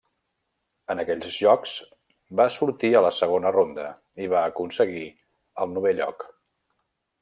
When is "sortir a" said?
2.57-3.05